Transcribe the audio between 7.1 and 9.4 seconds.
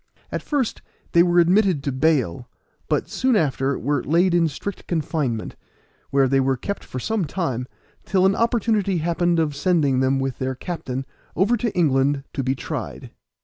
time, till an opportunity happened